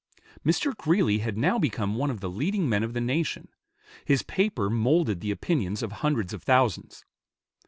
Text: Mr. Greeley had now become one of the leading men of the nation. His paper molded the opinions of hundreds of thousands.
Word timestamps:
Mr. 0.43 0.75
Greeley 0.75 1.19
had 1.19 1.37
now 1.37 1.59
become 1.59 1.93
one 1.93 2.09
of 2.09 2.21
the 2.21 2.29
leading 2.31 2.67
men 2.67 2.81
of 2.81 2.93
the 2.93 2.99
nation. 2.99 3.49
His 4.03 4.23
paper 4.23 4.67
molded 4.67 5.19
the 5.19 5.29
opinions 5.29 5.83
of 5.83 5.91
hundreds 5.91 6.33
of 6.33 6.41
thousands. 6.41 7.05